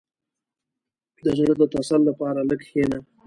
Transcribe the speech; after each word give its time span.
•د 1.23 1.27
زړۀ 1.37 1.53
د 1.59 1.63
تسل 1.73 2.01
لپاره 2.09 2.39
لږ 2.49 2.59
کښېنه. 2.65 2.97